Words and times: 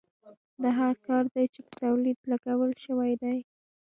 دا 0.61 0.69
هغه 0.79 0.95
کار 1.07 1.23
دی 1.35 1.45
چې 1.53 1.59
په 1.65 1.71
تولید 1.81 2.17
لګول 2.31 2.71
شوی 2.85 3.13
دی 3.21 3.37